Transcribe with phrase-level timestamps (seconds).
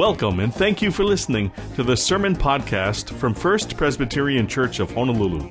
[0.00, 4.90] Welcome and thank you for listening to the Sermon Podcast from First Presbyterian Church of
[4.94, 5.50] Honolulu.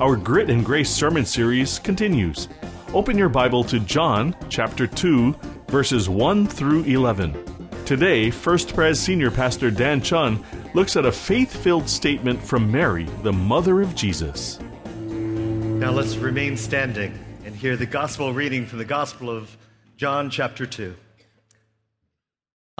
[0.00, 2.48] Our Grit and Grace sermon series continues.
[2.94, 5.36] Open your Bible to John chapter 2,
[5.68, 7.36] verses 1 through 11.
[7.84, 13.04] Today, First Pres Senior Pastor Dan Chun looks at a faith filled statement from Mary,
[13.22, 14.58] the mother of Jesus.
[15.00, 19.54] Now let's remain standing and hear the gospel reading from the Gospel of
[19.98, 20.96] John chapter 2.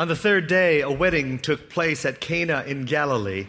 [0.03, 3.47] On the third day, a wedding took place at Cana in Galilee.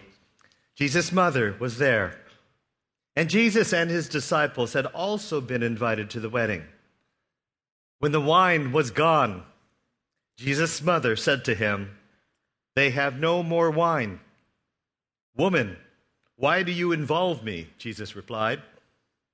[0.75, 2.19] Jesus' mother was there.
[3.15, 6.63] And Jesus and his disciples had also been invited to the wedding.
[7.97, 9.41] When the wine was gone,
[10.37, 11.97] Jesus' mother said to him,
[12.75, 14.19] They have no more wine.
[15.35, 15.75] Woman,
[16.35, 17.69] why do you involve me?
[17.79, 18.61] Jesus replied,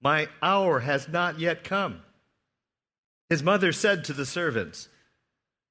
[0.02, 2.00] My hour has not yet come.
[3.30, 4.88] His mother said to the servants,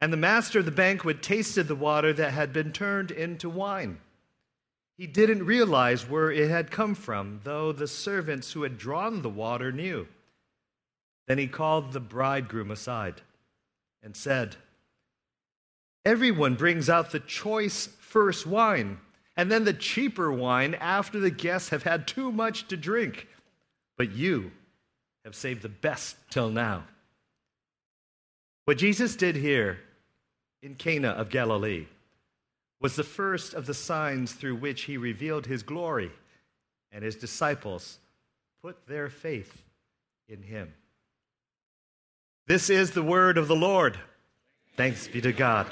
[0.00, 3.98] And the master of the banquet tasted the water that had been turned into wine.
[4.96, 9.28] He didn't realize where it had come from, though the servants who had drawn the
[9.28, 10.08] water knew.
[11.26, 13.22] Then he called the bridegroom aside
[14.02, 14.56] and said,
[16.04, 18.98] Everyone brings out the choice first wine,
[19.36, 23.28] and then the cheaper wine after the guests have had too much to drink.
[23.96, 24.52] But you
[25.24, 26.84] have saved the best till now.
[28.64, 29.80] What Jesus did here
[30.62, 31.86] in Cana of Galilee
[32.80, 36.10] was the first of the signs through which he revealed his glory,
[36.92, 37.98] and his disciples
[38.62, 39.62] put their faith
[40.28, 40.72] in him.
[42.46, 43.98] This is the word of the Lord.
[44.76, 45.66] Thanks be to God.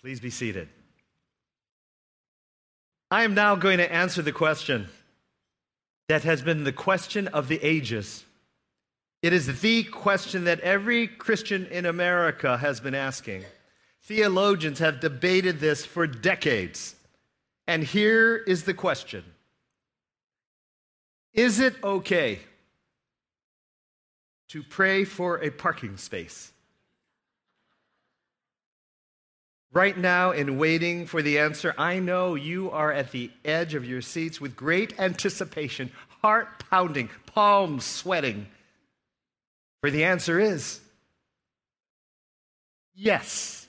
[0.00, 0.68] Please be seated.
[3.10, 4.88] I am now going to answer the question
[6.08, 8.24] that has been the question of the ages.
[9.22, 13.44] It is the question that every Christian in America has been asking.
[14.02, 16.96] Theologians have debated this for decades.
[17.66, 19.24] And here is the question
[21.32, 22.40] Is it okay
[24.48, 26.52] to pray for a parking space?
[29.72, 33.84] Right now, in waiting for the answer, I know you are at the edge of
[33.84, 38.48] your seats with great anticipation, heart pounding, palms sweating.
[39.80, 40.80] For the answer is
[42.96, 43.59] yes.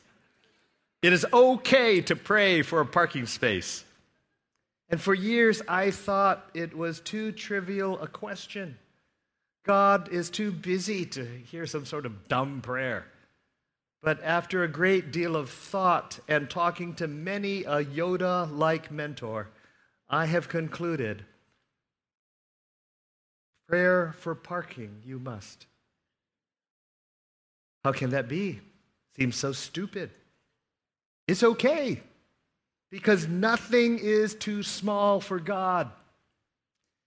[1.01, 3.83] It is okay to pray for a parking space.
[4.89, 8.77] And for years, I thought it was too trivial a question.
[9.63, 13.05] God is too busy to hear some sort of dumb prayer.
[14.03, 19.49] But after a great deal of thought and talking to many a Yoda like mentor,
[20.09, 21.23] I have concluded
[23.67, 25.65] prayer for parking you must.
[27.83, 28.59] How can that be?
[29.15, 30.11] Seems so stupid.
[31.31, 32.01] It's okay
[32.89, 35.89] because nothing is too small for God.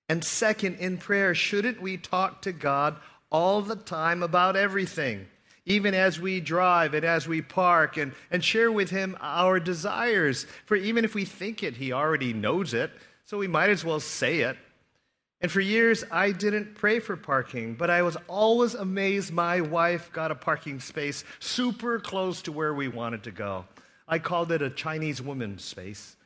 [0.08, 2.96] And second, in prayer, shouldn't we talk to God
[3.30, 5.26] all the time about everything?
[5.66, 10.46] Even as we drive and as we park, and, and share with Him our desires.
[10.64, 12.92] For even if we think it, He already knows it,
[13.26, 14.56] so we might as well say it.
[15.42, 20.10] And for years, I didn't pray for parking, but I was always amazed my wife
[20.14, 23.66] got a parking space super close to where we wanted to go.
[24.06, 26.16] I called it a Chinese woman space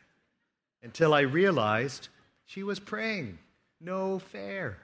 [0.83, 2.09] until I realized
[2.44, 3.39] she was praying.
[3.81, 4.78] No fair.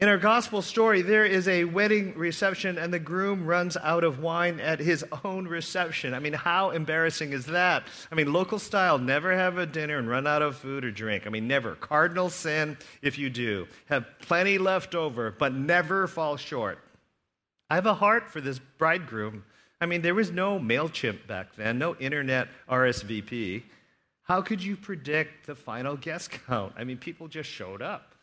[0.00, 4.20] In our gospel story, there is a wedding reception, and the groom runs out of
[4.20, 6.14] wine at his own reception.
[6.14, 7.82] I mean, how embarrassing is that?
[8.12, 11.26] I mean, local style, never have a dinner and run out of food or drink.
[11.26, 11.74] I mean, never.
[11.74, 13.66] Cardinal sin if you do.
[13.86, 16.78] Have plenty left over, but never fall short.
[17.68, 19.44] I have a heart for this bridegroom
[19.80, 23.62] I mean, there was no MailChimp back then, no internet RSVP.
[24.22, 26.74] How could you predict the final guest count?
[26.76, 28.14] I mean, people just showed up.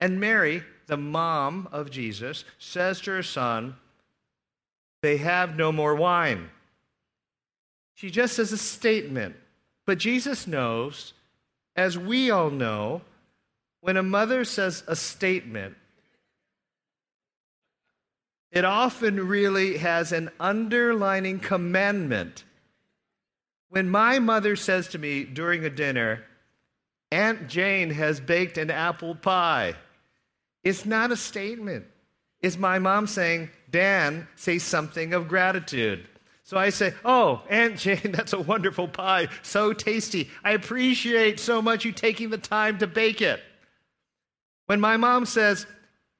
[0.00, 3.76] And Mary, the mom of Jesus, says to her son,
[5.02, 6.50] They have no more wine.
[7.94, 9.36] She just says a statement.
[9.86, 11.12] But Jesus knows,
[11.76, 13.02] as we all know,
[13.80, 15.76] when a mother says a statement,
[18.52, 22.44] it often really has an underlining commandment
[23.68, 26.24] When my mother says to me during a dinner,
[27.12, 29.74] Aunt Jane has baked an apple pie,
[30.64, 31.86] it's not a statement.
[32.40, 36.06] It's my mom saying, Dan, say something of gratitude.
[36.42, 39.28] So I say, Oh, Aunt Jane, that's a wonderful pie.
[39.42, 40.30] So tasty.
[40.42, 43.40] I appreciate so much you taking the time to bake it.
[44.66, 45.66] When my mom says,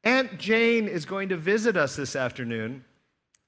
[0.04, 2.84] Aunt Jane is going to visit us this afternoon,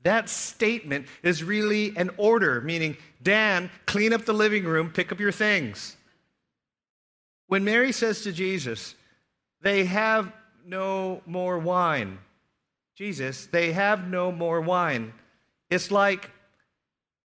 [0.02, 5.20] that statement is really an order, meaning, Dan, clean up the living room, pick up
[5.20, 5.96] your things.
[7.46, 8.94] When Mary says to Jesus,
[9.60, 10.32] they have
[10.66, 12.19] no more wine,
[12.96, 15.12] Jesus, they have no more wine.
[15.70, 16.31] It's like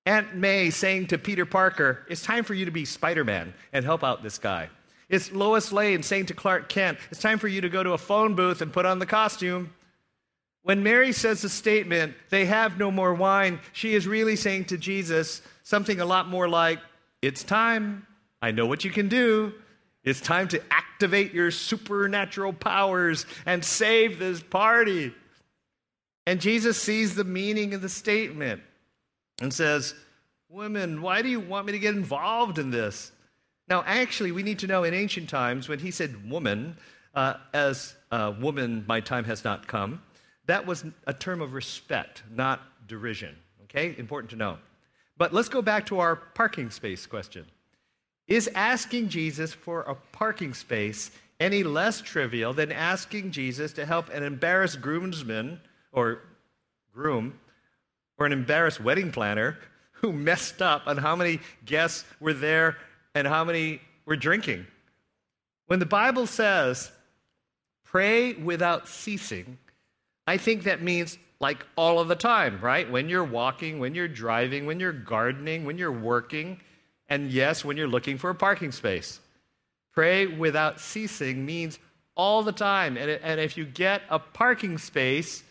[0.06, 3.83] Aunt May saying to Peter Parker, It's time for you to be Spider Man and
[3.83, 4.69] help out this guy.
[5.09, 7.98] It's Lois Lane saying to Clark Kent, It's time for you to go to a
[7.98, 9.74] phone booth and put on the costume.
[10.63, 14.77] When Mary says the statement, they have no more wine, she is really saying to
[14.77, 16.80] Jesus something a lot more like,
[17.21, 18.06] It's time.
[18.42, 19.54] I know what you can do.
[20.04, 25.13] It's time to activate your supernatural powers and save this party.
[26.25, 28.62] And Jesus sees the meaning of the statement
[29.42, 29.95] and says,
[30.50, 33.12] Women, why do you want me to get involved in this?
[33.68, 36.78] Now, actually, we need to know in ancient times when he said woman,
[37.14, 40.02] uh, as uh, woman, my time has not come,
[40.46, 43.36] that was a term of respect, not derision.
[43.64, 43.96] Okay?
[43.98, 44.58] Important to know.
[45.18, 47.46] But let's go back to our parking space question.
[48.28, 54.10] Is asking Jesus for a parking space any less trivial than asking Jesus to help
[54.10, 55.60] an embarrassed groomsman
[55.92, 56.22] or
[56.94, 57.40] groom
[58.18, 59.58] or an embarrassed wedding planner
[59.92, 62.78] who messed up on how many guests were there
[63.18, 64.68] and how many were drinking?
[65.66, 66.92] When the Bible says,
[67.84, 69.58] pray without ceasing,
[70.25, 72.90] I think that means like all of the time, right?
[72.90, 76.60] When you're walking, when you're driving, when you're gardening, when you're working,
[77.10, 79.20] and yes, when you're looking for a parking space.
[79.94, 81.80] Pray without ceasing means
[82.16, 82.98] all the time.
[82.98, 85.44] And, and if you get a parking space,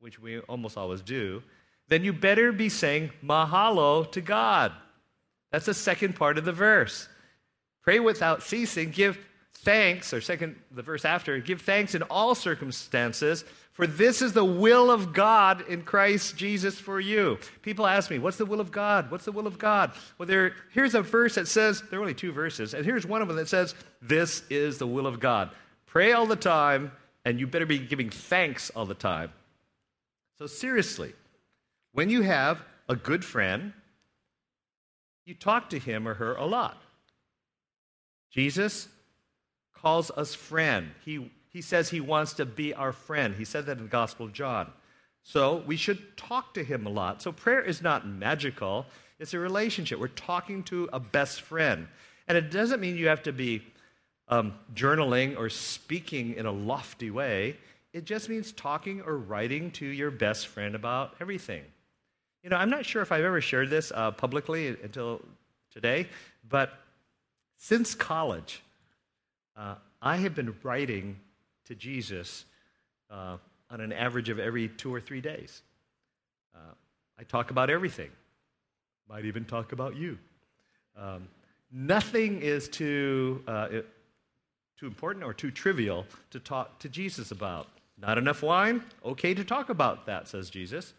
[0.00, 1.42] which we almost always do,
[1.88, 4.72] then you better be saying mahalo to God.
[5.54, 7.08] That's the second part of the verse.
[7.84, 9.16] Pray without ceasing, give
[9.58, 14.44] thanks, or second, the verse after, give thanks in all circumstances, for this is the
[14.44, 17.38] will of God in Christ Jesus for you.
[17.62, 19.12] People ask me, what's the will of God?
[19.12, 19.92] What's the will of God?
[20.18, 23.22] Well, there, here's a verse that says, there are only two verses, and here's one
[23.22, 25.50] of them that says, this is the will of God.
[25.86, 26.90] Pray all the time,
[27.24, 29.30] and you better be giving thanks all the time.
[30.36, 31.12] So, seriously,
[31.92, 33.72] when you have a good friend,
[35.24, 36.80] you talk to him or her a lot.
[38.30, 38.88] Jesus
[39.74, 40.90] calls us friend.
[41.04, 43.36] He he says he wants to be our friend.
[43.36, 44.72] He said that in the Gospel of John.
[45.22, 47.22] So we should talk to him a lot.
[47.22, 48.86] So prayer is not magical,
[49.20, 50.00] it's a relationship.
[50.00, 51.86] We're talking to a best friend.
[52.26, 53.62] And it doesn't mean you have to be
[54.26, 57.56] um, journaling or speaking in a lofty way.
[57.92, 61.62] It just means talking or writing to your best friend about everything.
[62.44, 65.22] You know, I'm not sure if I've ever shared this uh, publicly until
[65.72, 66.08] today,
[66.46, 66.74] but
[67.56, 68.62] since college,
[69.56, 71.16] uh, I have been writing
[71.64, 72.44] to Jesus
[73.10, 73.38] uh,
[73.70, 75.62] on an average of every two or three days.
[76.54, 76.74] Uh,
[77.18, 78.10] I talk about everything,
[79.08, 80.18] might even talk about you.
[81.00, 81.28] Um,
[81.72, 83.68] nothing is too, uh,
[84.78, 87.68] too important or too trivial to talk to Jesus about.
[87.98, 88.84] Not enough wine?
[89.02, 90.92] Okay to talk about that, says Jesus.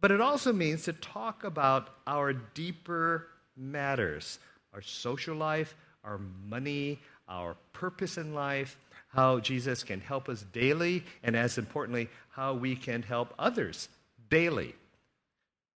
[0.00, 3.26] But it also means to talk about our deeper
[3.56, 4.38] matters
[4.72, 8.78] our social life, our money, our purpose in life,
[9.08, 13.88] how Jesus can help us daily, and as importantly, how we can help others
[14.28, 14.74] daily.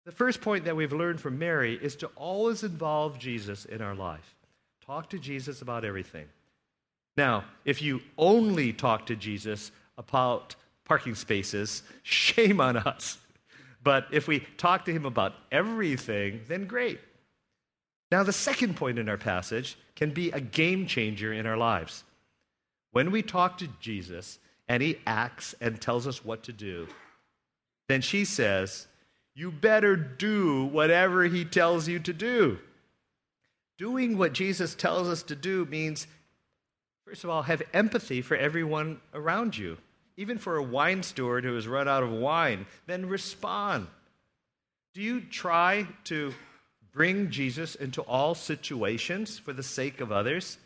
[0.04, 3.94] The first point that we've learned from Mary is to always involve Jesus in our
[3.94, 4.34] life.
[4.84, 6.26] Talk to Jesus about everything.
[7.16, 13.18] Now, if you only talk to Jesus about parking spaces, shame on us.
[13.82, 17.00] But if we talk to him about everything, then great.
[18.10, 22.04] Now, the second point in our passage can be a game changer in our lives.
[22.92, 26.88] When we talk to Jesus and he acts and tells us what to do,
[27.88, 28.86] then she says,
[29.34, 32.58] You better do whatever he tells you to do.
[33.78, 36.06] Doing what Jesus tells us to do means,
[37.06, 39.78] first of all, have empathy for everyone around you.
[40.20, 43.86] Even for a wine steward who has run out of wine, then respond.
[44.92, 46.34] Do you try to
[46.92, 50.58] bring Jesus into all situations for the sake of others?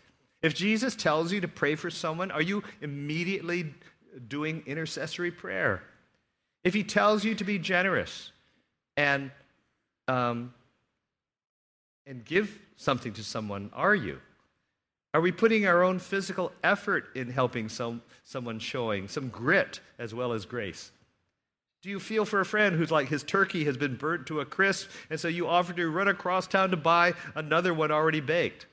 [0.42, 3.72] If Jesus tells you to pray for someone, are you immediately
[4.26, 5.84] doing intercessory prayer?
[6.64, 8.32] If he tells you to be generous
[8.96, 9.30] and
[10.08, 10.52] um,
[12.08, 14.18] and give something to someone, are you?
[15.14, 20.12] Are we putting our own physical effort in helping some, someone showing some grit as
[20.12, 20.90] well as grace?
[21.82, 24.44] Do you feel for a friend who's like his turkey has been burnt to a
[24.44, 28.66] crisp, and so you offer to run across town to buy another one already baked?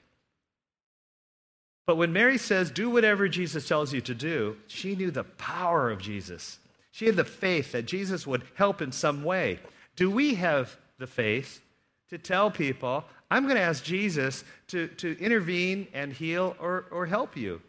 [1.86, 5.92] But when Mary says, do whatever Jesus tells you to do, she knew the power
[5.92, 6.58] of Jesus.
[6.92, 9.60] She had the faith that Jesus would help in some way.
[9.96, 11.62] Do we have the faith
[12.10, 17.06] to tell people, I'm going to ask Jesus to, to intervene and heal or, or
[17.06, 17.62] help you.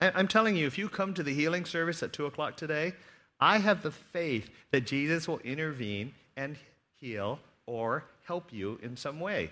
[0.00, 2.92] I'm telling you, if you come to the healing service at 2 o'clock today,
[3.40, 6.56] I have the faith that Jesus will intervene and
[7.00, 9.50] heal or help you in some way.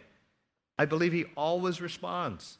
[0.78, 2.58] I believe he always responds.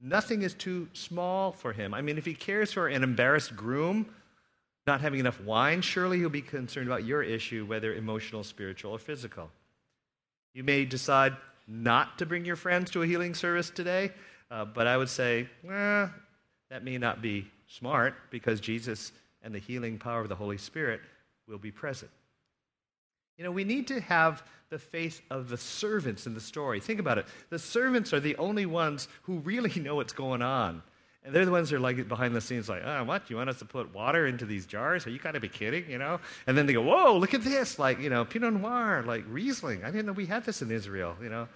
[0.00, 1.94] Nothing is too small for him.
[1.94, 4.06] I mean, if he cares for an embarrassed groom
[4.86, 8.98] not having enough wine, surely he'll be concerned about your issue, whether emotional, spiritual, or
[8.98, 9.50] physical.
[10.54, 11.36] You may decide
[11.66, 14.10] not to bring your friends to a healing service today,
[14.50, 19.98] uh, but I would say, that may not be smart because Jesus and the healing
[19.98, 21.00] power of the Holy Spirit
[21.46, 22.10] will be present.
[23.38, 26.80] You know, we need to have the faith of the servants in the story.
[26.80, 27.26] Think about it.
[27.50, 30.82] The servants are the only ones who really know what's going on.
[31.24, 33.30] And they're the ones that are like behind the scenes, like, oh, what?
[33.30, 35.06] You want us to put water into these jars?
[35.06, 36.20] Are you gotta be kidding, you know?
[36.46, 39.84] And then they go, whoa, look at this, like, you know, Pinot Noir, like Riesling.
[39.84, 41.48] I didn't know we had this in Israel, you know?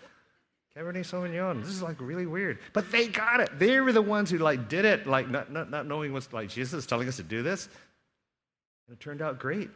[0.74, 1.60] Cabernet Sauvignon.
[1.60, 2.58] This is like really weird.
[2.72, 3.58] But they got it.
[3.58, 6.48] They were the ones who like did it, like not, not, not knowing what's like
[6.48, 7.68] Jesus telling us to do this.
[8.86, 9.68] And it turned out great.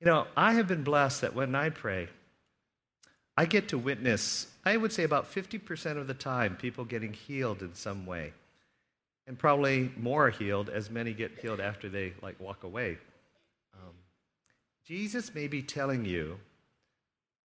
[0.00, 2.08] You know, I have been blessed that when I pray,
[3.36, 7.62] I get to witness, I would say about 50% of the time, people getting healed
[7.62, 8.32] in some way
[9.26, 12.98] and probably more healed as many get healed after they like walk away.
[13.74, 13.94] Um,
[14.84, 16.38] Jesus may be telling you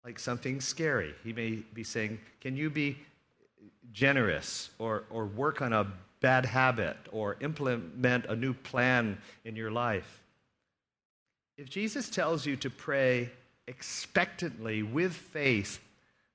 [0.04, 1.14] like something scary.
[1.24, 2.98] He may be saying, "Can you be
[3.92, 9.70] generous or or work on a bad habit or implement a new plan in your
[9.70, 10.22] life?"
[11.56, 13.30] If Jesus tells you to pray
[13.66, 15.80] expectantly with faith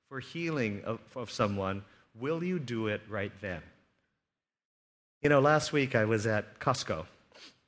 [0.08, 1.84] for healing of, of someone,
[2.15, 3.62] will you do it right then?
[5.21, 7.05] You know, last week I was at Costco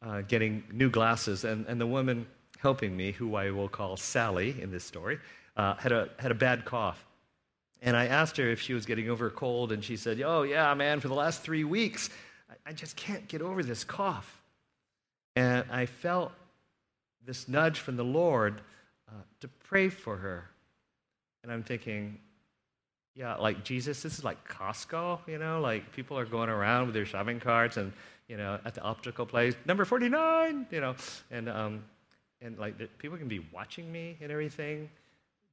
[0.01, 2.25] uh, getting new glasses, and, and the woman
[2.59, 5.19] helping me, who I will call Sally in this story,
[5.57, 7.05] uh, had, a, had a bad cough.
[7.81, 10.43] And I asked her if she was getting over a cold, and she said, Oh,
[10.43, 12.09] yeah, man, for the last three weeks,
[12.49, 14.41] I, I just can't get over this cough.
[15.35, 16.31] And I felt
[17.25, 18.61] this nudge from the Lord
[19.09, 20.49] uh, to pray for her.
[21.43, 22.17] And I'm thinking,
[23.15, 26.95] yeah, like Jesus, this is like Costco, you know, like people are going around with
[26.95, 27.91] their shopping carts and,
[28.27, 30.95] you know, at the optical place, number 49, you know,
[31.29, 31.83] and, um,
[32.41, 34.89] and like the, people can be watching me and everything,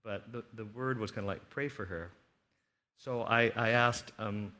[0.05, 2.11] but the, the word was kind of like, pray for her.
[2.99, 4.53] So I, I asked, um,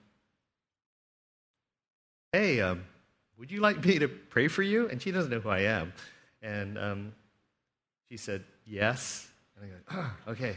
[2.33, 2.85] hey, um,
[3.39, 4.89] would you like me to pray for you?
[4.89, 5.93] And she doesn't know who I am.
[6.43, 7.13] And um,
[8.09, 9.29] she said, yes.
[9.57, 10.57] And I go, oh, okay.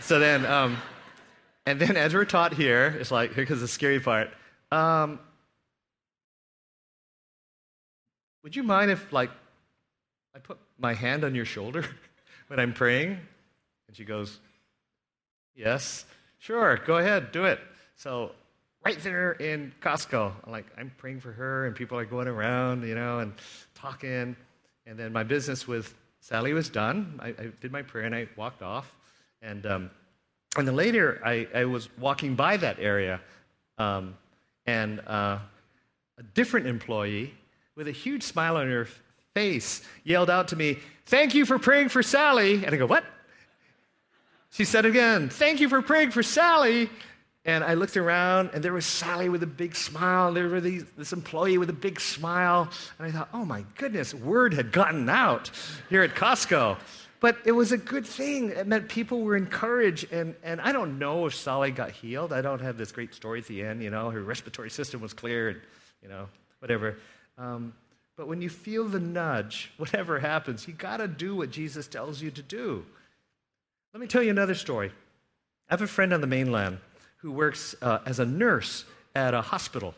[0.00, 0.76] So then, um,
[1.68, 4.30] and then, as we're taught here, it's like, here comes the scary part.
[4.72, 5.20] Um,
[8.42, 9.30] would you mind if, like,
[10.34, 11.84] I put my hand on your shoulder
[12.46, 13.18] when I'm praying?
[13.86, 14.40] And she goes,
[15.54, 16.06] Yes,
[16.38, 17.60] sure, go ahead, do it.
[17.96, 18.32] So,
[18.82, 22.82] right there in Costco, I'm like, I'm praying for her, and people are going around,
[22.88, 23.34] you know, and
[23.74, 24.34] talking.
[24.86, 27.20] And then my business with Sally was done.
[27.22, 28.90] I, I did my prayer and I walked off.
[29.42, 29.90] And um,
[30.58, 33.20] and then later, I, I was walking by that area,
[33.78, 34.16] um,
[34.66, 35.38] and uh,
[36.18, 37.34] a different employee
[37.76, 38.88] with a huge smile on her
[39.34, 42.64] face yelled out to me, Thank you for praying for Sally.
[42.64, 43.04] And I go, What?
[44.50, 46.90] She said again, Thank you for praying for Sally.
[47.44, 50.34] And I looked around, and there was Sally with a big smile.
[50.34, 50.62] There was
[50.98, 52.68] this employee with a big smile.
[52.98, 55.50] And I thought, oh my goodness, word had gotten out
[55.88, 56.76] here at Costco.
[57.20, 58.50] But it was a good thing.
[58.50, 60.12] It meant people were encouraged.
[60.12, 62.32] And, and I don't know if Sally got healed.
[62.32, 63.82] I don't have this great story at the end.
[63.82, 65.62] You know, her respiratory system was cleared,
[66.02, 66.28] you know,
[66.60, 66.96] whatever.
[67.36, 67.74] Um,
[68.16, 72.22] but when you feel the nudge, whatever happens, you got to do what Jesus tells
[72.22, 72.84] you to do.
[73.92, 74.92] Let me tell you another story.
[75.68, 76.78] I have a friend on the mainland
[77.18, 78.84] who works uh, as a nurse
[79.14, 79.94] at a hospital.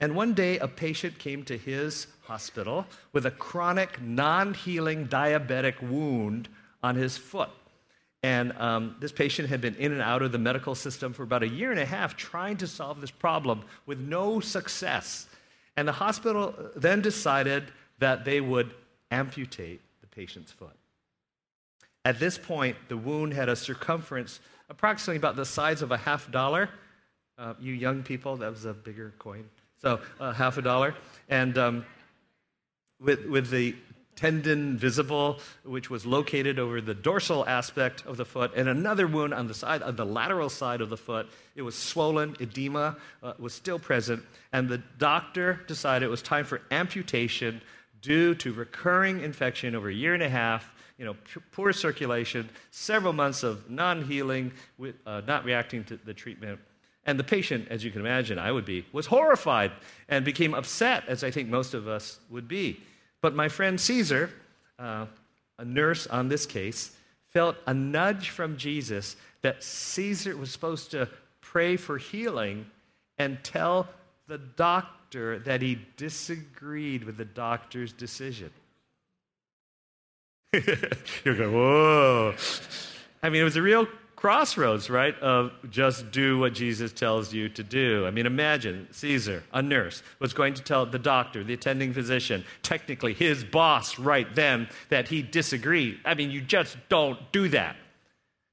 [0.00, 5.80] And one day, a patient came to his hospital with a chronic, non healing diabetic
[5.82, 6.48] wound
[6.82, 7.50] on his foot.
[8.22, 11.42] And um, this patient had been in and out of the medical system for about
[11.42, 15.26] a year and a half trying to solve this problem with no success.
[15.76, 17.64] And the hospital then decided
[17.98, 18.72] that they would
[19.10, 20.76] amputate the patient's foot.
[22.04, 26.30] At this point, the wound had a circumference approximately about the size of a half
[26.30, 26.70] dollar.
[27.36, 29.44] Uh, you young people, that was a bigger coin.
[29.84, 30.94] So uh, half a dollar.
[31.28, 31.84] And um,
[32.98, 33.76] with, with the
[34.16, 39.34] tendon visible, which was located over the dorsal aspect of the foot, and another wound
[39.34, 41.28] on the side, on the lateral side of the foot.
[41.54, 44.22] It was swollen, edema uh, was still present,
[44.54, 47.60] and the doctor decided it was time for amputation
[48.00, 50.72] due to recurring infection over a year and a half.
[50.96, 51.16] You know,
[51.52, 54.52] poor circulation, several months of non-healing,
[55.04, 56.60] uh, not reacting to the treatment.
[57.06, 59.72] And the patient, as you can imagine, I would be, was horrified
[60.08, 62.80] and became upset, as I think most of us would be.
[63.20, 64.30] But my friend Caesar,
[64.78, 65.06] uh,
[65.58, 66.96] a nurse on this case,
[67.28, 71.08] felt a nudge from Jesus that Caesar was supposed to
[71.40, 72.66] pray for healing
[73.18, 73.88] and tell
[74.26, 78.50] the doctor that he disagreed with the doctor's decision.
[81.24, 82.34] You're going, whoa.
[83.22, 83.86] I mean, it was a real
[84.24, 85.18] crossroads, right?
[85.18, 88.06] Of just do what Jesus tells you to do.
[88.06, 92.42] I mean, imagine Caesar, a nurse, was going to tell the doctor, the attending physician,
[92.62, 95.98] technically his boss right then, that he disagreed.
[96.06, 97.76] I mean, you just don't do that.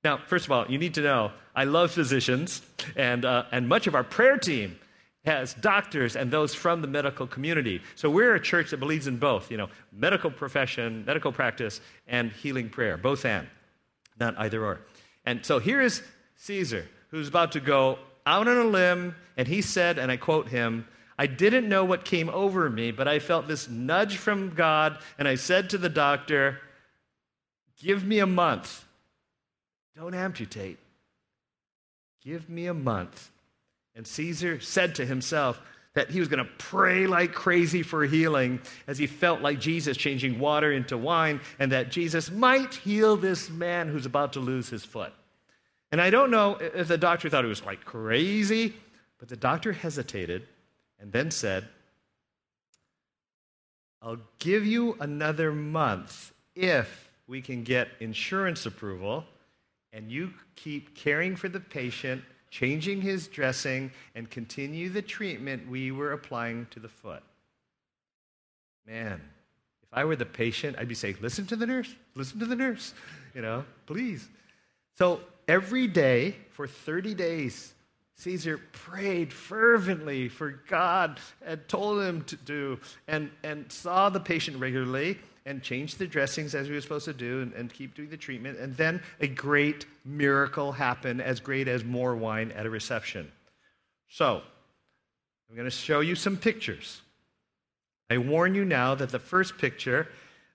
[0.04, 2.62] Now, first of all, you need to know I love physicians,
[2.98, 4.78] and, uh, and much of our prayer team
[5.24, 7.82] has doctors and those from the medical community.
[7.96, 12.30] So we're a church that believes in both, you know, medical profession, medical practice, and
[12.30, 13.48] healing prayer, both and,
[14.20, 14.82] not either or.
[15.26, 16.02] And so here is
[16.38, 20.50] Caesar, who's about to go out on a limb, and he said, and I quote
[20.50, 20.88] him,
[21.18, 25.28] I didn't know what came over me, but I felt this nudge from God, and
[25.28, 26.60] I said to the doctor,
[27.78, 28.86] Give me a month.
[29.96, 30.78] Don't amputate.
[32.24, 33.32] Give me a month.
[33.96, 35.60] And Caesar said to himself,
[35.94, 39.98] that he was going to pray like crazy for healing as he felt like Jesus
[39.98, 44.70] changing water into wine and that Jesus might heal this man who's about to lose
[44.70, 45.12] his foot.
[45.92, 48.74] And I don't know if the doctor thought it was like crazy,
[49.20, 50.48] but the doctor hesitated
[51.00, 51.68] and then said,
[54.02, 59.26] I'll give you another month if we can get insurance approval
[59.94, 65.92] and you keep caring for the patient changing his dressing, and continue the treatment we
[65.92, 67.24] were applying to the foot.
[68.86, 69.22] Man,
[69.82, 72.56] if I were the patient, I'd be saying, listen to the nurse, listen to the
[72.56, 72.94] nurse,
[73.34, 74.28] you know, please.
[74.98, 77.74] So every day for 30 days,
[78.18, 84.60] Caesar prayed fervently for God and told him to do, and, and saw the patient
[84.60, 88.10] regularly and change the dressings as we were supposed to do and, and, keep doing
[88.10, 88.60] the treatment.
[88.60, 93.32] And then a great miracle happened, as great as more wine at a reception.
[94.08, 94.42] So,
[95.50, 97.02] I'm going to show you some pictures.
[98.10, 100.08] I warn you now that the first picture,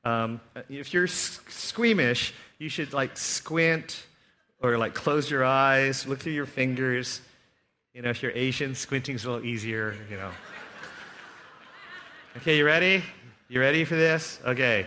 [0.04, 4.04] um, if you're squeamish, you should like squint
[4.60, 7.20] or like close your eyes, look through your fingers.
[7.92, 10.30] You know, if you're Asian, squinting's a little easier, you know.
[12.36, 13.02] Okay, you ready?
[13.48, 14.40] You ready for this?
[14.44, 14.86] Okay.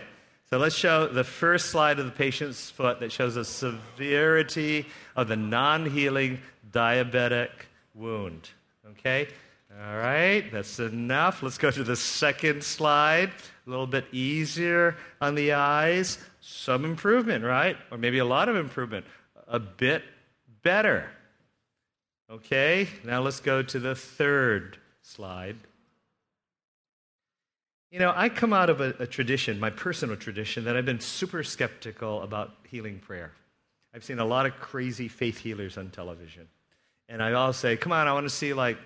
[0.50, 5.28] So let's show the first slide of the patient's foot that shows the severity of
[5.28, 7.50] the non healing diabetic
[7.94, 8.50] wound.
[8.90, 9.28] Okay?
[9.72, 11.42] All right, that's enough.
[11.42, 13.30] Let's go to the second slide.
[13.66, 16.18] A little bit easier on the eyes.
[16.40, 17.76] Some improvement, right?
[17.90, 19.06] Or maybe a lot of improvement.
[19.46, 20.02] A bit
[20.62, 21.08] better.
[22.30, 25.56] Okay, now let's go to the third slide.
[27.90, 31.00] You know, I come out of a, a, tradition, my personal tradition, that I've been
[31.00, 33.32] super skeptical about healing prayer.
[33.92, 36.46] I've seen a lot of crazy faith healers on television.
[37.08, 38.78] And I all say, come on, I want to see like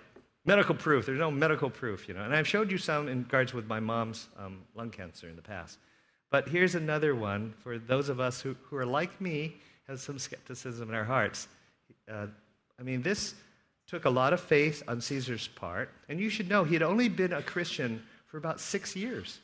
[0.46, 1.04] medical proof.
[1.04, 2.22] There's no medical proof, you know.
[2.22, 5.42] And I've showed you some in regards with my mom's um, lung cancer in the
[5.42, 5.78] past.
[6.30, 10.18] But here's another one for those of us who, who are like me, has some
[10.18, 11.46] skepticism in our hearts.
[12.10, 12.28] Uh,
[12.80, 13.34] I mean, this
[13.86, 15.90] took a lot of faith on Caesar's part.
[16.08, 18.02] And you should know he had only been a Christian
[18.34, 19.38] for about six years.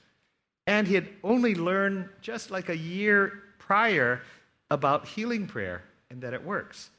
[0.66, 4.20] And he had only learned just like a year prior
[4.68, 6.90] about healing prayer and that it works.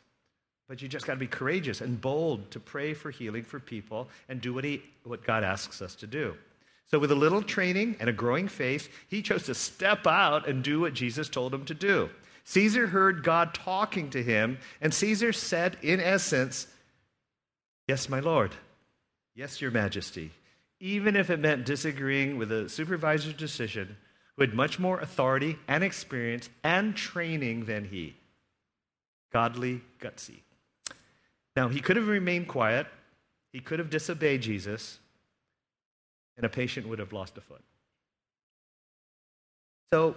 [0.70, 4.08] But you just got to be courageous and bold to pray for healing for people
[4.30, 6.34] and do what, he, what God asks us to do.
[6.90, 10.64] So, with a little training and a growing faith, he chose to step out and
[10.64, 12.10] do what Jesus told him to do.
[12.46, 16.68] Caesar heard God talking to him, and Caesar said, in essence,
[17.90, 18.56] Yes, my Lord.
[19.36, 20.32] Yes, Your Majesty
[20.82, 23.96] even if it meant disagreeing with a supervisor's decision
[24.36, 28.16] who had much more authority and experience and training than he.
[29.32, 30.40] Godly, gutsy.
[31.56, 32.88] Now, he could have remained quiet,
[33.54, 34.98] he could have disobeyed Jesus,
[36.36, 37.62] and a patient would have lost a foot.
[39.94, 40.16] So,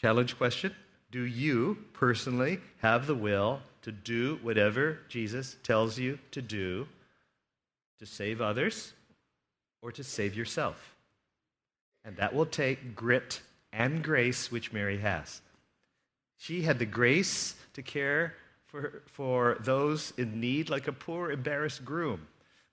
[0.00, 0.74] challenge question
[1.10, 6.88] Do you personally have the will to do whatever Jesus tells you to do
[7.98, 8.92] to save others
[9.86, 10.96] or to save yourself.
[12.04, 13.40] And that will take grit
[13.72, 15.40] and grace, which Mary has.
[16.36, 21.84] She had the grace to care for, for those in need like a poor, embarrassed
[21.84, 22.26] groom.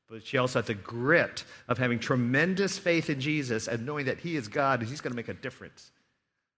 [0.10, 4.18] But she also had the grit of having tremendous faith in Jesus and knowing that
[4.18, 5.92] He is God and He's going to make a difference.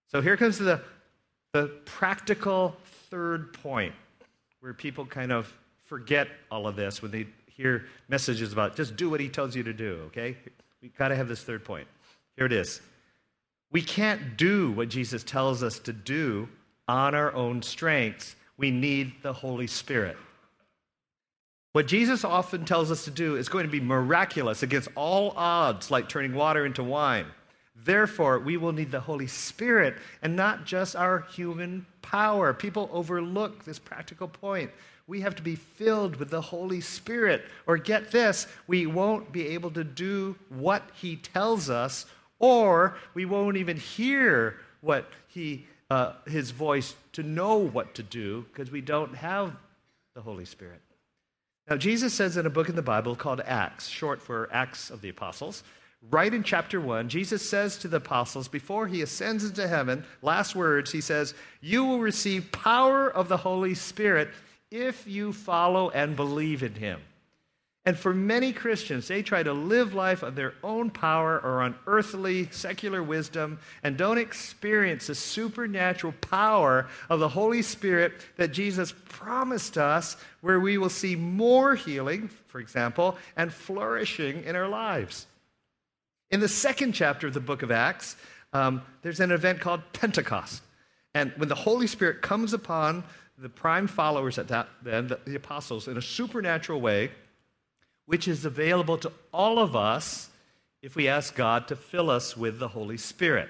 [0.07, 0.79] So here comes the,
[1.51, 2.77] the practical
[3.09, 3.93] third point
[4.61, 9.09] where people kind of forget all of this when they hear messages about just do
[9.09, 10.35] what He tells you to do, okay?
[10.81, 11.87] We've got to have this third point.
[12.35, 12.81] Here it is.
[13.71, 16.47] We can't do what Jesus tells us to do
[16.87, 18.35] on our own strengths.
[18.57, 20.17] We need the Holy Spirit.
[21.71, 25.91] What Jesus often tells us to do is going to be miraculous against all odds,
[25.91, 27.25] like turning water into wine.
[27.75, 32.53] Therefore, we will need the Holy Spirit and not just our human power.
[32.53, 34.71] People overlook this practical point.
[35.07, 39.47] We have to be filled with the Holy Spirit, or get this, we won't be
[39.49, 42.05] able to do what He tells us,
[42.39, 48.45] or we won't even hear what He, uh, His voice to know what to do
[48.51, 49.55] because we don't have
[50.15, 50.81] the Holy Spirit.
[51.69, 55.01] Now, Jesus says in a book in the Bible called Acts, short for Acts of
[55.01, 55.63] the Apostles,
[56.11, 60.55] right in chapter 1, Jesus says to the apostles before he ascends into heaven, last
[60.55, 64.29] words, he says, You will receive power of the Holy Spirit
[64.71, 67.01] if you follow and believe in him.
[67.87, 71.75] And for many Christians, they try to live life on their own power or on
[71.85, 78.91] earthly, secular wisdom and don't experience the supernatural power of the Holy Spirit that Jesus
[79.07, 85.27] promised us, where we will see more healing, for example, and flourishing in our lives.
[86.31, 88.15] In the second chapter of the book of Acts,
[88.51, 90.63] um, there's an event called Pentecost.
[91.13, 93.03] And when the Holy Spirit comes upon
[93.37, 97.11] the prime followers at that then, the, the apostles, in a supernatural way,
[98.05, 100.29] which is available to all of us
[100.81, 103.49] if we ask God to fill us with the Holy Spirit.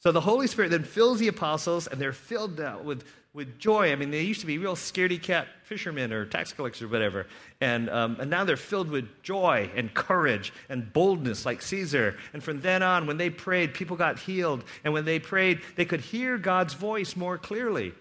[0.00, 3.92] So the Holy Spirit then fills the apostles, and they're filled now with, with joy.
[3.92, 7.26] I mean, they used to be real scaredy cat fishermen or tax collectors or whatever.
[7.60, 12.16] And, um, and now they're filled with joy and courage and boldness like Caesar.
[12.32, 14.64] And from then on, when they prayed, people got healed.
[14.84, 17.94] And when they prayed, they could hear God's voice more clearly.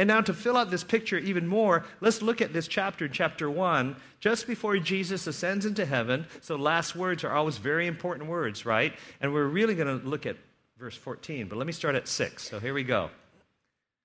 [0.00, 3.50] And now, to fill out this picture even more, let's look at this chapter, chapter
[3.50, 6.24] 1, just before Jesus ascends into heaven.
[6.40, 8.92] So, last words are always very important words, right?
[9.20, 10.36] And we're really going to look at
[10.78, 12.48] verse 14, but let me start at 6.
[12.48, 13.10] So, here we go.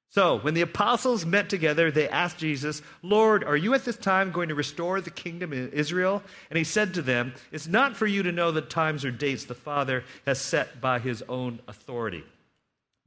[0.09, 4.31] So, when the apostles met together, they asked Jesus, Lord, are you at this time
[4.31, 6.23] going to restore the kingdom in Israel?
[6.49, 9.45] And he said to them, It's not for you to know the times or dates
[9.45, 12.23] the Father has set by his own authority.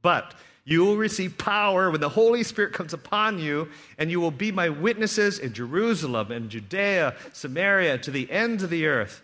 [0.07, 3.67] But you will receive power when the Holy Spirit comes upon you,
[3.97, 8.69] and you will be my witnesses in Jerusalem and Judea, Samaria, to the ends of
[8.69, 9.21] the earth.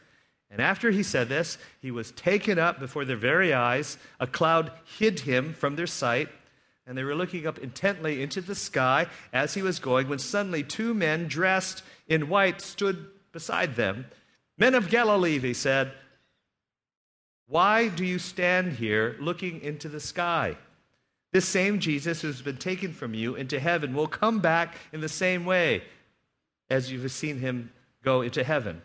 [0.51, 3.97] And after he said this, he was taken up before their very eyes.
[4.19, 6.27] A cloud hid him from their sight,
[6.85, 10.63] and they were looking up intently into the sky as he was going, when suddenly
[10.63, 14.07] two men dressed in white stood beside them.
[14.57, 15.93] Men of Galilee, they said,
[17.47, 20.57] why do you stand here looking into the sky?
[21.33, 25.09] This same Jesus who's been taken from you into heaven will come back in the
[25.09, 25.83] same way
[26.69, 27.71] as you've seen him
[28.03, 28.83] go into heaven.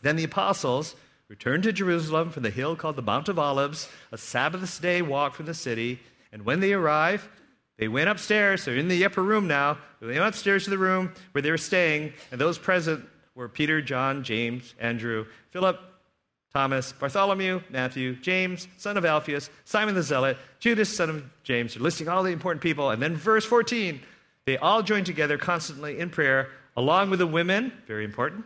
[0.00, 0.96] Then the apostles
[1.28, 5.34] returned to Jerusalem from the hill called the Mount of Olives, a Sabbath day walk
[5.34, 6.00] from the city.
[6.32, 7.28] And when they arrived,
[7.76, 8.64] they went upstairs.
[8.64, 9.76] They're in the upper room now.
[10.00, 13.82] They went upstairs to the room where they were staying, and those present were Peter,
[13.82, 15.78] John, James, Andrew, Philip,
[16.52, 21.74] Thomas, Bartholomew, Matthew, James, son of Alphaeus, Simon the Zealot, Judas, son of James.
[21.74, 22.90] They're listing all the important people.
[22.90, 24.00] And then verse 14,
[24.46, 28.44] they all join together constantly in prayer, along with the women, very important,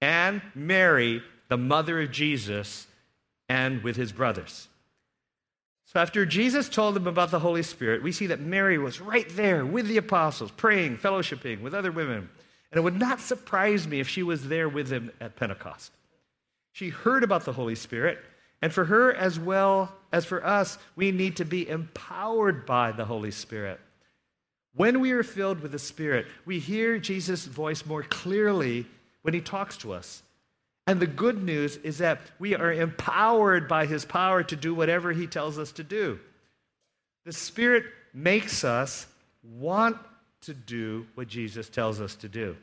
[0.00, 2.86] and Mary, the mother of Jesus,
[3.48, 4.68] and with his brothers.
[5.92, 9.28] So after Jesus told them about the Holy Spirit, we see that Mary was right
[9.30, 12.28] there with the apostles, praying, fellowshipping with other women.
[12.70, 15.92] And it would not surprise me if she was there with them at Pentecost.
[16.80, 18.18] She heard about the Holy Spirit,
[18.62, 23.04] and for her as well as for us, we need to be empowered by the
[23.04, 23.78] Holy Spirit.
[24.74, 28.86] When we are filled with the Spirit, we hear Jesus' voice more clearly
[29.20, 30.22] when he talks to us.
[30.86, 35.12] And the good news is that we are empowered by his power to do whatever
[35.12, 36.18] he tells us to do.
[37.26, 39.06] The Spirit makes us
[39.42, 39.98] want
[40.44, 42.56] to do what Jesus tells us to do.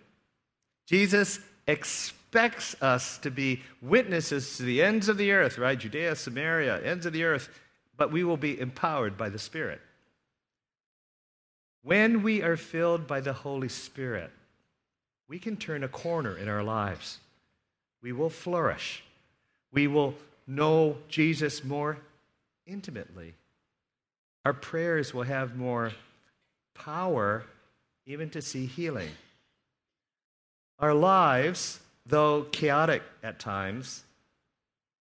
[0.88, 5.78] Jesus expects us to be witnesses to the ends of the earth, right?
[5.78, 7.50] Judea, Samaria, ends of the earth,
[7.98, 9.82] but we will be empowered by the Spirit.
[11.84, 14.32] When we are filled by the Holy Spirit,
[15.28, 17.20] we can turn a corner in our lives.
[18.02, 19.04] We will flourish.
[19.72, 20.14] We will
[20.46, 21.98] know Jesus more
[22.66, 23.34] intimately.
[24.46, 25.92] Our prayers will have more
[26.74, 27.44] power
[28.06, 29.10] even to see healing.
[30.80, 34.04] Our lives, though chaotic at times,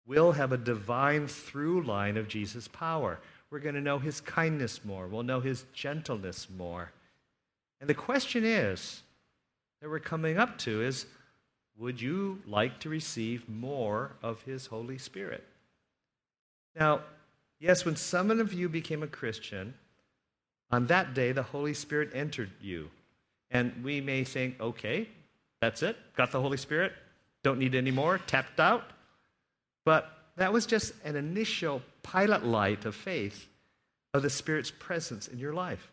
[0.05, 3.19] will have a divine through line of Jesus' power.
[3.49, 6.91] We're going to know his kindness more, we'll know his gentleness more.
[7.79, 9.01] And the question is
[9.81, 11.05] that we're coming up to is
[11.77, 15.43] would you like to receive more of his Holy Spirit?
[16.75, 17.01] Now,
[17.59, 19.73] yes, when some of you became a Christian,
[20.71, 22.89] on that day the Holy Spirit entered you.
[23.49, 25.07] And we may think, okay,
[25.63, 26.91] that's it, got the Holy Spirit,
[27.41, 28.83] don't need any more, tapped out.
[29.85, 33.47] But that was just an initial pilot light of faith
[34.13, 35.89] of the Spirit's presence in your life.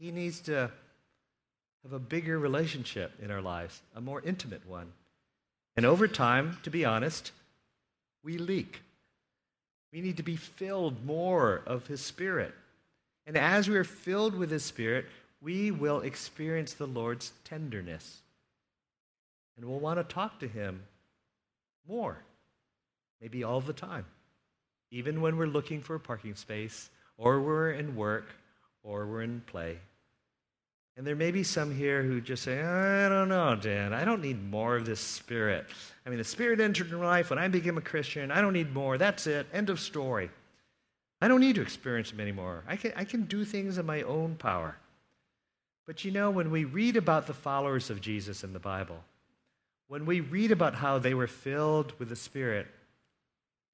[0.00, 0.68] He needs to
[1.84, 4.92] have a bigger relationship in our lives, a more intimate one.
[5.76, 7.30] And over time, to be honest,
[8.24, 8.80] we leak.
[9.92, 12.52] We need to be filled more of His Spirit.
[13.28, 15.06] And as we are filled with His Spirit,
[15.40, 18.21] we will experience the Lord's tenderness.
[19.56, 20.82] And we'll want to talk to Him
[21.88, 22.18] more
[23.22, 24.04] maybe all the time,
[24.90, 28.26] even when we're looking for a parking space, or we're in work,
[28.82, 29.78] or we're in play.
[30.96, 33.94] And there may be some here who just say, I don't know, Dan.
[33.94, 35.66] I don't need more of this spirit.
[36.04, 38.30] I mean, the spirit entered in life when I became a Christian.
[38.30, 38.98] I don't need more.
[38.98, 39.46] That's it.
[39.54, 40.28] End of story.
[41.22, 42.64] I don't need to experience him anymore.
[42.66, 44.76] I can, I can do things in my own power.
[45.86, 48.98] But you know, when we read about the followers of Jesus in the Bible,
[49.92, 52.66] when we read about how they were filled with the Spirit,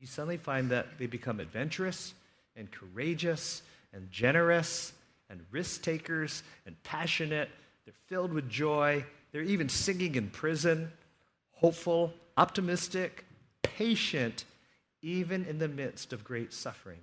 [0.01, 2.13] you suddenly find that they become adventurous
[2.57, 4.93] and courageous and generous
[5.31, 7.49] and risk takers and passionate.
[7.85, 9.05] They're filled with joy.
[9.31, 10.91] They're even singing in prison,
[11.53, 13.25] hopeful, optimistic,
[13.63, 14.45] patient,
[15.03, 16.99] even in the midst of great suffering.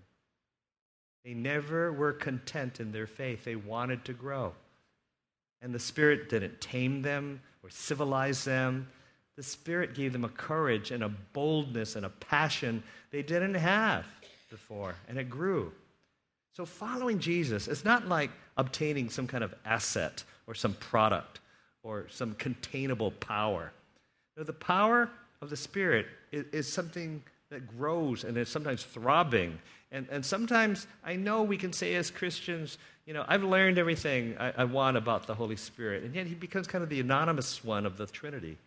[1.24, 4.52] They never were content in their faith, they wanted to grow.
[5.62, 8.90] And the Spirit didn't tame them or civilize them.
[9.36, 14.06] The Spirit gave them a courage and a boldness and a passion they didn't have
[14.50, 15.72] before, and it grew.
[16.54, 21.42] So, following Jesus is not like obtaining some kind of asset or some product
[21.84, 23.74] or some containable power.
[24.38, 25.10] No, the power
[25.42, 29.60] of the Spirit is, is something that grows and is sometimes throbbing.
[29.92, 34.36] And, and sometimes I know we can say as Christians, you know, I've learned everything
[34.40, 36.04] I, I want about the Holy Spirit.
[36.04, 38.58] And yet he becomes kind of the anonymous one of the Trinity.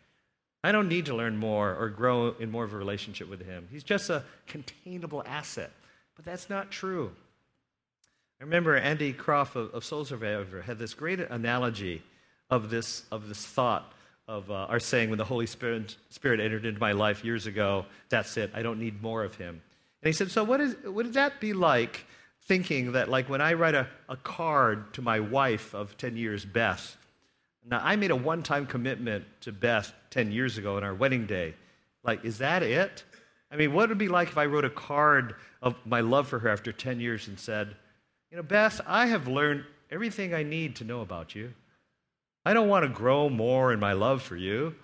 [0.65, 3.69] I don't need to learn more or grow in more of a relationship with him.
[3.71, 5.71] He's just a containable asset.
[6.17, 7.13] But that's not true.
[8.41, 12.03] I remember Andy Croft of, of Soul Survivor had this great analogy
[12.51, 13.93] of this, of this thought
[14.27, 17.87] of uh, our saying, when the Holy Spirit, Spirit entered into my life years ago,
[18.11, 19.61] that's it, I don't need more of him.
[20.03, 22.05] And he said, So, what, is, what would that be like
[22.43, 26.45] thinking that, like, when I write a, a card to my wife of 10 years,
[26.45, 26.97] Beth,
[27.71, 31.27] now, I made a one time commitment to Beth 10 years ago on our wedding
[31.27, 31.55] day.
[32.03, 33.05] Like, is that it?
[33.51, 36.29] I mean, what would it be like if I wrote a card of my love
[36.29, 37.77] for her after 10 years and said,
[38.31, 41.53] You know, Beth, I have learned everything I need to know about you.
[42.45, 44.75] I don't want to grow more in my love for you.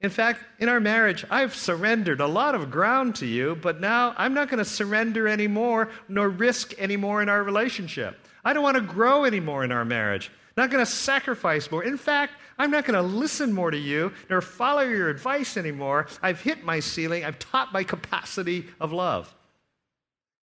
[0.00, 4.14] In fact, in our marriage, I've surrendered a lot of ground to you, but now
[4.16, 8.18] I'm not going to surrender anymore nor risk anymore in our relationship.
[8.44, 11.82] I don't want to grow anymore in our marriage not going to sacrifice more.
[11.82, 16.06] In fact, I'm not going to listen more to you nor follow your advice anymore.
[16.22, 17.24] I've hit my ceiling.
[17.24, 19.34] I've topped my capacity of love.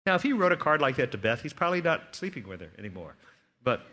[0.06, 2.62] Now, if he wrote a card like that to Beth, he's probably not sleeping with
[2.62, 3.16] her anymore.
[3.62, 3.86] But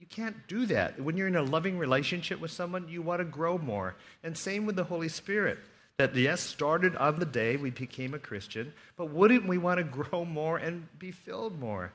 [0.00, 0.98] you can't do that.
[0.98, 3.96] When you're in a loving relationship with someone, you want to grow more.
[4.22, 5.58] And same with the Holy Spirit.
[5.98, 9.84] That, yes, started on the day we became a Christian, but wouldn't we want to
[10.02, 11.92] grow more and be filled more?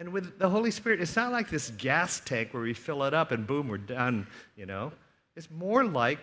[0.00, 3.12] And with the Holy Spirit, it's not like this gas tank where we fill it
[3.12, 4.92] up and boom, we're done, you know.
[5.36, 6.18] It's more like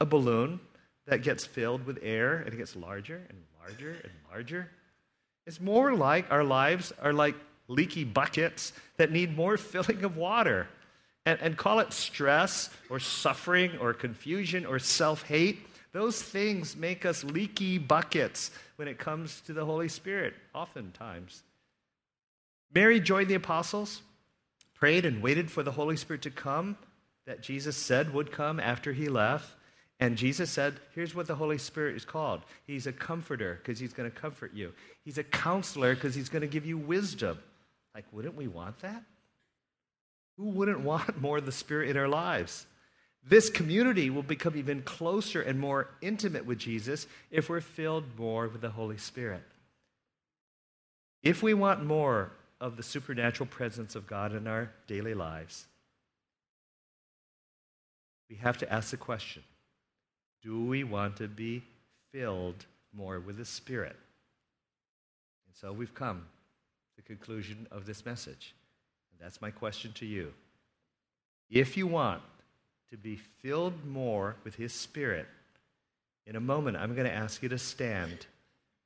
[0.00, 0.58] a balloon
[1.06, 4.68] that gets filled with air and it gets larger and larger and larger.
[5.46, 7.36] It's more like our lives are like
[7.68, 10.66] leaky buckets that need more filling of water.
[11.24, 15.60] And, and call it stress or suffering or confusion or self hate.
[15.92, 21.44] Those things make us leaky buckets when it comes to the Holy Spirit, oftentimes.
[22.74, 24.02] Mary joined the apostles,
[24.74, 26.76] prayed and waited for the Holy Spirit to come
[27.26, 29.48] that Jesus said would come after he left.
[30.00, 33.92] And Jesus said, Here's what the Holy Spirit is called He's a comforter because he's
[33.92, 34.72] going to comfort you,
[35.04, 37.38] He's a counselor because he's going to give you wisdom.
[37.94, 39.04] Like, wouldn't we want that?
[40.36, 42.66] Who wouldn't want more of the Spirit in our lives?
[43.26, 48.48] This community will become even closer and more intimate with Jesus if we're filled more
[48.48, 49.42] with the Holy Spirit.
[51.22, 52.32] If we want more
[52.64, 55.66] of the supernatural presence of God in our daily lives,
[58.30, 59.42] we have to ask the question
[60.42, 61.62] do we want to be
[62.10, 63.96] filled more with the Spirit?
[65.46, 68.54] And so we've come to the conclusion of this message.
[69.12, 70.32] And that's my question to you.
[71.50, 72.22] If you want
[72.90, 75.26] to be filled more with His Spirit,
[76.26, 78.24] in a moment I'm going to ask you to stand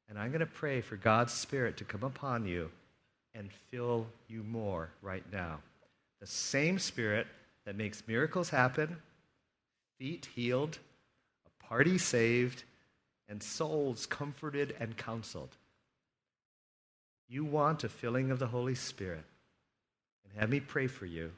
[0.09, 2.73] and I'm going to pray for God's Spirit to come upon you
[3.39, 5.61] and fill you more right now.
[6.21, 7.29] The same Spirit
[7.65, 8.97] that makes miracles happen,
[9.99, 10.79] feet healed,
[11.47, 12.65] a party saved,
[13.29, 15.57] and souls comforted and counseled.
[17.29, 19.25] You want a filling of the Holy Spirit,
[20.25, 21.31] and have me pray for you.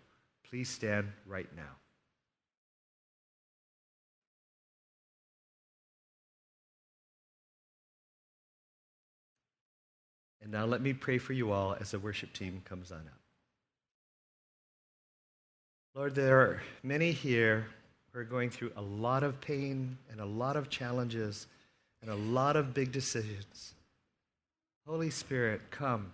[0.48, 1.76] Please stand right now.
[10.42, 13.20] And now let me pray for you all as the worship team comes on up.
[15.94, 17.66] Lord, there are many here
[18.12, 21.46] who are going through a lot of pain and a lot of challenges
[22.00, 23.74] and a lot of big decisions.
[24.86, 26.12] Holy Spirit, come.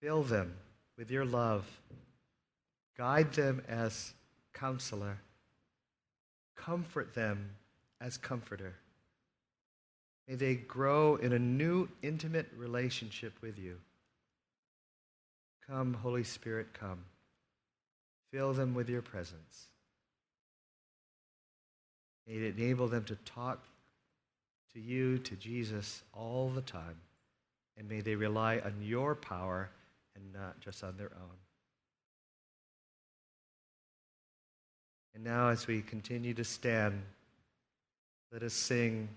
[0.00, 0.54] Fill them
[0.96, 1.64] with your love.
[2.96, 4.14] Guide them as
[4.54, 5.18] counselor.
[6.56, 7.50] Comfort them
[8.00, 8.74] as comforter.
[10.28, 13.78] May they grow in a new intimate relationship with you.
[15.68, 17.04] Come, Holy Spirit, come.
[18.32, 19.66] Fill them with your presence.
[22.26, 23.64] May it enable them to talk
[24.74, 26.96] to you, to Jesus, all the time.
[27.78, 29.70] And may they rely on your power
[30.14, 31.36] and not just on their own.
[35.14, 37.00] And now, as we continue to stand,
[38.32, 39.08] let us sing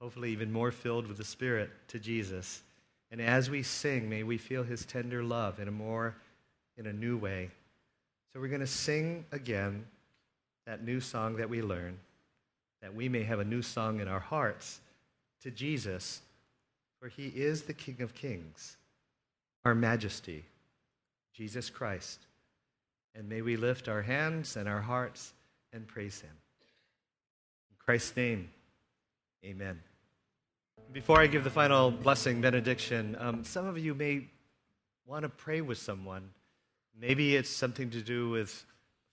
[0.00, 2.62] hopefully even more filled with the Spirit to Jesus.
[3.10, 6.14] And as we sing, may we feel his tender love in a more,
[6.76, 7.50] in a new way.
[8.32, 9.84] So we're going to sing again
[10.66, 11.98] that new song that we learn,
[12.82, 14.80] that we may have a new song in our hearts
[15.42, 16.20] to Jesus,
[17.00, 18.76] for he is the King of Kings,
[19.64, 20.44] our majesty,
[21.32, 22.20] Jesus Christ.
[23.14, 25.32] And may we lift our hands and our hearts
[25.72, 26.30] and praise him.
[27.70, 28.50] In Christ's name,
[29.44, 29.80] amen.
[30.92, 34.26] Before I give the final blessing benediction, um, some of you may
[35.06, 36.30] want to pray with someone.
[36.98, 38.64] Maybe it's something to do with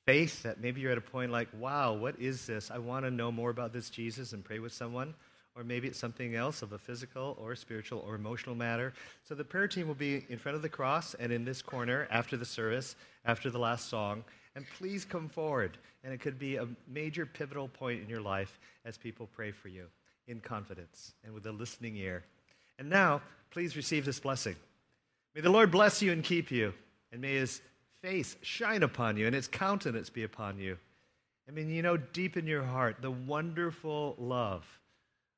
[0.06, 2.72] faith that maybe you're at a point like, wow, what is this?
[2.72, 5.14] I want to know more about this Jesus and pray with someone.
[5.56, 8.94] Or maybe it's something else of a physical or spiritual or emotional matter.
[9.24, 12.08] So the prayer team will be in front of the cross and in this corner
[12.12, 14.24] after the service, after the last song.
[14.56, 15.78] And please come forward.
[16.04, 19.70] And it could be a major pivotal point in your life as people pray for
[19.70, 19.88] you
[20.28, 22.24] in confidence and with a listening ear.
[22.78, 24.56] And now, please receive this blessing.
[25.34, 26.74] May the Lord bless you and keep you,
[27.12, 27.62] and may his
[28.02, 30.78] face shine upon you and his countenance be upon you.
[31.48, 34.66] I mean, you know deep in your heart the wonderful love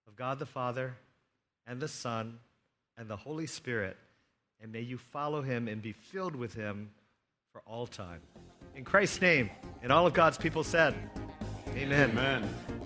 [0.08, 0.96] of God the Father
[1.66, 2.40] and the Son
[2.98, 3.98] and the Holy Spirit,
[4.62, 6.90] and may you follow him and be filled with him
[7.52, 8.22] for all time.
[8.76, 9.50] In Christ's name,
[9.82, 10.96] and all of God's people said,
[11.76, 12.12] Amen.
[12.12, 12.77] Amen.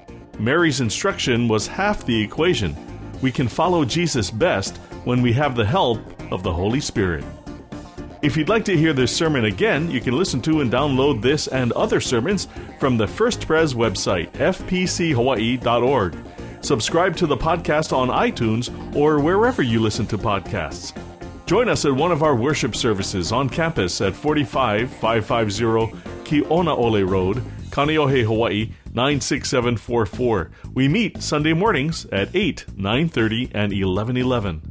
[0.41, 2.75] Mary's instruction was half the equation.
[3.21, 5.99] We can follow Jesus best when we have the help
[6.32, 7.23] of the Holy Spirit.
[8.23, 11.47] If you'd like to hear this sermon again, you can listen to and download this
[11.47, 12.47] and other sermons
[12.80, 16.17] from the First Pres website, fpchawaii.org.
[16.62, 20.91] Subscribe to the podcast on iTunes or wherever you listen to podcasts.
[21.45, 28.23] Join us at one of our worship services on campus at 45550 Kionaole Road, Kaneohe,
[28.23, 30.51] Hawaii 96744.
[30.73, 34.62] We meet Sunday mornings at 8, 9:30 and 11:11.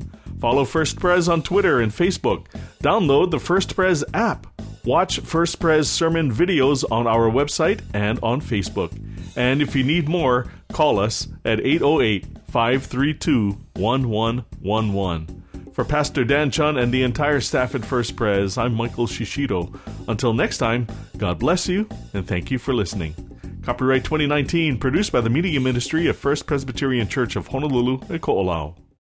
[0.41, 2.47] Follow First Pres on Twitter and Facebook.
[2.83, 4.47] Download the First Pres app.
[4.85, 8.91] Watch First Pres sermon videos on our website and on Facebook.
[9.37, 15.41] And if you need more, call us at 808 532 1111.
[15.73, 19.79] For Pastor Dan Chun and the entire staff at First Pres, I'm Michael Shishido.
[20.09, 20.87] Until next time,
[21.17, 23.30] God bless you and thank you for listening.
[23.63, 28.75] Copyright 2019, produced by the Media Ministry of First Presbyterian Church of Honolulu and Ko'olau.